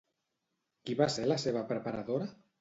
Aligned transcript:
Qui 0.89 0.95
va 1.01 1.07
ser 1.17 1.27
la 1.33 1.37
seva 1.45 1.63
preparadora? 1.73 2.33